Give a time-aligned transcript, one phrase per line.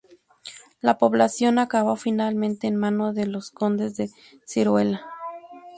[0.81, 4.09] La población acabó finalmente en manos de los condes de
[4.45, 5.05] Siruela.